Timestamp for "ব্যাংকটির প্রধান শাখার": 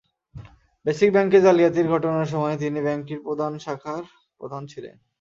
2.81-4.03